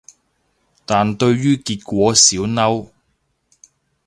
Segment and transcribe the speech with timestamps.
[0.83, 2.89] 但對於結果少嬲